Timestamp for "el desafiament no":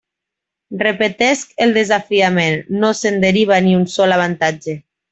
1.67-2.91